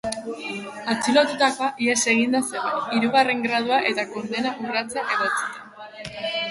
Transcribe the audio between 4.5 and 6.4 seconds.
urratzea egotzita.